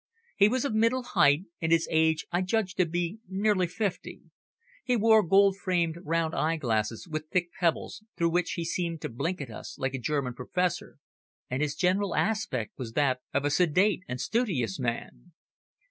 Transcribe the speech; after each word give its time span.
He 0.35 0.49
was 0.49 0.65
of 0.65 0.73
middle 0.73 1.03
height, 1.03 1.43
and 1.61 1.71
his 1.71 1.87
age 1.91 2.25
I 2.31 2.41
judged 2.41 2.77
to 2.77 2.87
be 2.87 3.19
nearly 3.29 3.67
fifty. 3.67 4.21
He 4.83 4.95
wore 4.97 5.21
gold 5.21 5.57
framed 5.57 5.99
round 6.03 6.33
eye 6.33 6.55
glasses 6.55 7.07
with 7.07 7.27
thick 7.29 7.49
pebbles, 7.59 8.03
through 8.17 8.29
which 8.31 8.53
he 8.53 8.65
seemed 8.65 8.99
to 9.01 9.09
blink 9.09 9.41
at 9.41 9.51
us 9.51 9.77
like 9.77 9.93
a 9.93 9.99
German 9.99 10.33
professor, 10.33 10.97
and 11.51 11.61
his 11.61 11.75
general 11.75 12.15
aspect 12.15 12.79
was 12.79 12.93
that 12.93 13.21
of 13.31 13.45
a 13.45 13.51
sedate 13.51 14.01
and 14.07 14.19
studious 14.19 14.79
man. 14.79 15.33